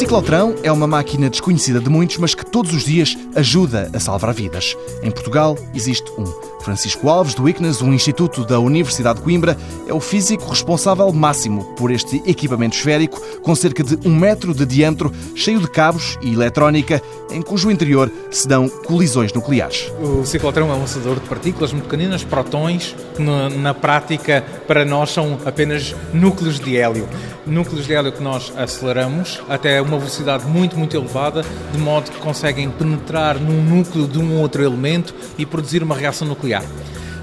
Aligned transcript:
ciclotrão 0.00 0.54
é 0.62 0.72
uma 0.72 0.86
máquina 0.86 1.28
desconhecida 1.28 1.78
de 1.78 1.90
muitos, 1.90 2.16
mas 2.16 2.34
que 2.34 2.42
todos 2.42 2.72
os 2.72 2.84
dias 2.84 3.18
ajuda 3.36 3.90
a 3.92 4.00
salvar 4.00 4.32
vidas. 4.32 4.74
Em 5.02 5.10
Portugal 5.10 5.58
existe 5.74 6.10
um. 6.16 6.24
Francisco 6.62 7.08
Alves, 7.08 7.34
do 7.34 7.48
ICNAS, 7.48 7.82
um 7.82 7.92
instituto 7.92 8.44
da 8.44 8.58
Universidade 8.58 9.18
de 9.18 9.24
Coimbra, 9.24 9.56
é 9.86 9.94
o 9.94 10.00
físico 10.00 10.48
responsável 10.48 11.10
máximo 11.12 11.64
por 11.76 11.90
este 11.90 12.22
equipamento 12.26 12.76
esférico 12.76 13.20
com 13.42 13.54
cerca 13.54 13.82
de 13.82 13.98
um 14.06 14.14
metro 14.14 14.54
de 14.54 14.66
diâmetro, 14.66 15.12
cheio 15.34 15.60
de 15.60 15.70
cabos 15.70 16.18
e 16.22 16.32
eletrónica, 16.32 17.02
em 17.30 17.42
cujo 17.42 17.70
interior 17.70 18.10
se 18.30 18.46
dão 18.46 18.68
colisões 18.68 19.32
nucleares. 19.32 19.90
O 20.00 20.24
ciclotrão 20.24 20.70
é 20.70 20.74
um 20.74 20.80
lançador 20.80 21.14
de 21.18 21.28
partículas 21.28 21.72
muito 21.72 21.84
pequeninas, 21.84 22.24
protões, 22.24 22.94
que 23.14 23.22
na 23.22 23.74
prática 23.74 24.44
para 24.66 24.84
nós 24.84 25.10
são 25.10 25.38
apenas 25.44 25.94
núcleos 26.12 26.60
de 26.60 26.76
hélio. 26.76 27.08
Núcleos 27.46 27.86
de 27.86 27.94
hélio 27.94 28.12
que 28.12 28.22
nós 28.22 28.52
aceleramos 28.56 29.40
até 29.48 29.80
uma 29.90 29.98
velocidade 29.98 30.46
muito, 30.46 30.78
muito 30.78 30.96
elevada, 30.96 31.44
de 31.72 31.78
modo 31.78 32.10
que 32.10 32.18
conseguem 32.18 32.70
penetrar 32.70 33.38
num 33.38 33.62
núcleo 33.62 34.06
de 34.06 34.18
um 34.18 34.40
outro 34.40 34.62
elemento 34.62 35.14
e 35.36 35.44
produzir 35.44 35.82
uma 35.82 35.96
reação 35.96 36.26
nuclear. 36.26 36.62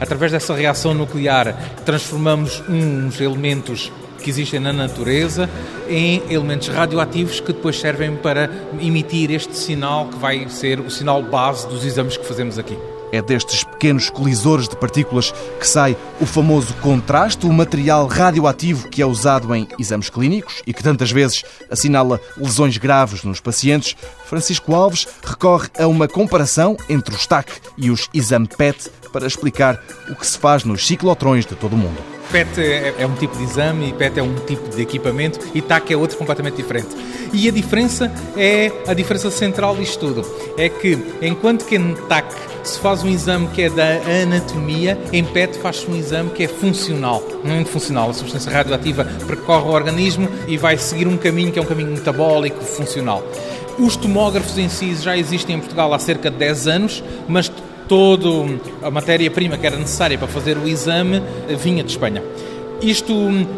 Através 0.00 0.32
dessa 0.32 0.54
reação 0.54 0.92
nuclear, 0.92 1.56
transformamos 1.84 2.62
uns 2.68 3.20
elementos 3.20 3.90
que 4.22 4.28
existem 4.28 4.58
na 4.58 4.72
natureza 4.72 5.48
em 5.88 6.20
elementos 6.28 6.68
radioativos 6.68 7.38
que 7.38 7.52
depois 7.52 7.78
servem 7.78 8.16
para 8.16 8.50
emitir 8.80 9.30
este 9.30 9.56
sinal 9.56 10.08
que 10.08 10.18
vai 10.18 10.48
ser 10.48 10.80
o 10.80 10.90
sinal 10.90 11.22
base 11.22 11.68
dos 11.68 11.84
exames 11.84 12.16
que 12.16 12.26
fazemos 12.26 12.58
aqui. 12.58 12.76
É 13.16 13.22
destes 13.22 13.64
pequenos 13.64 14.10
colisores 14.10 14.68
de 14.68 14.76
partículas 14.76 15.32
que 15.58 15.66
sai 15.66 15.96
o 16.20 16.26
famoso 16.26 16.74
contraste, 16.82 17.46
o 17.46 17.52
material 17.52 18.06
radioativo 18.06 18.90
que 18.90 19.00
é 19.00 19.06
usado 19.06 19.54
em 19.54 19.66
exames 19.78 20.10
clínicos 20.10 20.62
e 20.66 20.74
que 20.74 20.82
tantas 20.82 21.10
vezes 21.10 21.42
assinala 21.70 22.20
lesões 22.36 22.76
graves 22.76 23.24
nos 23.24 23.40
pacientes. 23.40 23.96
Francisco 24.26 24.74
Alves 24.74 25.08
recorre 25.24 25.70
a 25.78 25.86
uma 25.86 26.06
comparação 26.06 26.76
entre 26.90 27.14
o 27.14 27.18
STAC 27.18 27.50
e 27.78 27.90
os 27.90 28.10
exame 28.12 28.48
PET 28.48 28.90
para 29.10 29.26
explicar 29.26 29.82
o 30.10 30.14
que 30.14 30.26
se 30.26 30.36
faz 30.36 30.62
nos 30.62 30.86
ciclotrões 30.86 31.46
de 31.46 31.54
todo 31.54 31.72
o 31.72 31.78
mundo. 31.78 32.15
PET 32.30 32.60
é, 32.60 32.94
é 32.98 33.06
um 33.06 33.14
tipo 33.14 33.36
de 33.36 33.44
exame 33.44 33.92
PET 33.92 34.18
é 34.18 34.22
um 34.22 34.34
tipo 34.34 34.68
de 34.68 34.82
equipamento 34.82 35.38
e 35.54 35.60
TAC 35.60 35.92
é 35.92 35.96
outro 35.96 36.16
completamente 36.16 36.56
diferente. 36.56 36.88
E 37.32 37.48
a 37.48 37.52
diferença 37.52 38.12
é 38.36 38.72
a 38.86 38.94
diferença 38.94 39.30
central 39.30 39.76
disto 39.76 39.98
tudo. 39.98 40.26
É 40.56 40.68
que 40.68 40.98
enquanto 41.22 41.64
que 41.64 41.76
em 41.76 41.94
TAC 42.08 42.26
se 42.62 42.78
faz 42.80 43.02
um 43.04 43.08
exame 43.08 43.46
que 43.48 43.62
é 43.62 43.70
da 43.70 44.00
anatomia, 44.22 44.98
em 45.12 45.24
PET 45.24 45.58
faz-se 45.58 45.88
um 45.88 45.96
exame 45.96 46.30
que 46.30 46.44
é 46.44 46.48
funcional. 46.48 47.22
Muito 47.44 47.70
funcional. 47.70 48.10
A 48.10 48.14
substância 48.14 48.50
radioativa 48.50 49.04
percorre 49.26 49.68
o 49.68 49.72
organismo 49.72 50.28
e 50.48 50.56
vai 50.56 50.76
seguir 50.76 51.06
um 51.06 51.16
caminho 51.16 51.52
que 51.52 51.58
é 51.58 51.62
um 51.62 51.66
caminho 51.66 51.92
metabólico 51.92 52.62
funcional. 52.64 53.22
Os 53.78 53.94
tomógrafos 53.94 54.56
em 54.56 54.68
si 54.68 54.94
já 54.96 55.16
existem 55.16 55.56
em 55.56 55.58
Portugal 55.58 55.92
há 55.92 55.98
cerca 55.98 56.30
de 56.30 56.36
10 56.38 56.66
anos, 56.66 57.04
mas 57.28 57.52
toda 57.88 58.28
a 58.82 58.90
matéria-prima 58.90 59.56
que 59.56 59.66
era 59.66 59.76
necessária 59.76 60.18
para 60.18 60.28
fazer 60.28 60.56
o 60.56 60.66
exame 60.66 61.22
vinha 61.58 61.82
de 61.82 61.90
Espanha. 61.90 62.22
Isto 62.80 63.14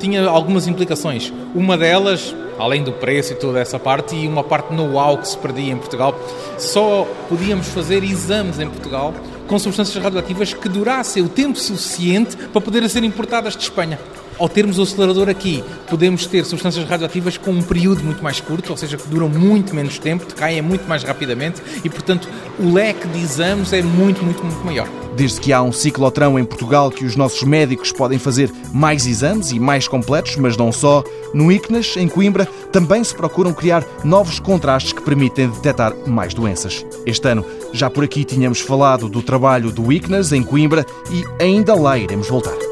tinha 0.00 0.26
algumas 0.26 0.66
implicações. 0.66 1.32
Uma 1.54 1.76
delas, 1.76 2.34
além 2.58 2.82
do 2.82 2.92
preço 2.92 3.32
e 3.32 3.36
toda 3.36 3.60
essa 3.60 3.78
parte, 3.78 4.16
e 4.16 4.26
uma 4.26 4.42
parte 4.42 4.72
know-how 4.72 5.18
que 5.18 5.28
se 5.28 5.36
perdia 5.36 5.72
em 5.72 5.76
Portugal, 5.76 6.18
só 6.58 7.06
podíamos 7.28 7.68
fazer 7.68 8.02
exames 8.02 8.58
em 8.58 8.68
Portugal 8.68 9.12
com 9.46 9.58
substâncias 9.58 10.02
radioativas 10.02 10.54
que 10.54 10.68
durassem 10.68 11.22
o 11.22 11.28
tempo 11.28 11.58
suficiente 11.58 12.36
para 12.36 12.60
poderem 12.60 12.88
ser 12.88 13.04
importadas 13.04 13.54
de 13.54 13.64
Espanha 13.64 13.98
ao 14.42 14.48
termos 14.48 14.76
o 14.76 14.82
acelerador 14.82 15.28
aqui, 15.28 15.62
podemos 15.88 16.26
ter 16.26 16.44
substâncias 16.44 16.84
radioativas 16.84 17.36
com 17.36 17.52
um 17.52 17.62
período 17.62 18.02
muito 18.02 18.24
mais 18.24 18.40
curto, 18.40 18.70
ou 18.70 18.76
seja, 18.76 18.96
que 18.96 19.06
duram 19.06 19.28
muito 19.28 19.72
menos 19.72 20.00
tempo, 20.00 20.26
decaem 20.26 20.60
muito 20.60 20.84
mais 20.88 21.04
rapidamente 21.04 21.62
e, 21.84 21.88
portanto, 21.88 22.28
o 22.58 22.72
leque 22.72 23.06
de 23.06 23.20
exames 23.20 23.72
é 23.72 23.80
muito, 23.82 24.24
muito, 24.24 24.44
muito 24.44 24.64
maior. 24.64 24.88
Desde 25.14 25.40
que 25.40 25.52
há 25.52 25.62
um 25.62 25.70
ciclotrão 25.70 26.36
em 26.40 26.44
Portugal 26.44 26.90
que 26.90 27.04
os 27.04 27.14
nossos 27.14 27.44
médicos 27.44 27.92
podem 27.92 28.18
fazer 28.18 28.50
mais 28.72 29.06
exames 29.06 29.52
e 29.52 29.60
mais 29.60 29.86
completos, 29.86 30.34
mas 30.36 30.56
não 30.56 30.72
só, 30.72 31.04
no 31.32 31.52
ICNAS, 31.52 31.96
em 31.96 32.08
Coimbra, 32.08 32.46
também 32.72 33.04
se 33.04 33.14
procuram 33.14 33.54
criar 33.54 33.84
novos 34.02 34.40
contrastes 34.40 34.92
que 34.92 35.02
permitem 35.02 35.50
detectar 35.50 35.94
mais 36.04 36.34
doenças. 36.34 36.84
Este 37.06 37.28
ano, 37.28 37.46
já 37.72 37.88
por 37.88 38.02
aqui 38.02 38.24
tínhamos 38.24 38.58
falado 38.58 39.08
do 39.08 39.22
trabalho 39.22 39.70
do 39.70 39.92
ICNAS 39.92 40.32
em 40.32 40.42
Coimbra 40.42 40.84
e 41.12 41.24
ainda 41.40 41.76
lá 41.76 41.96
iremos 41.96 42.28
voltar. 42.28 42.71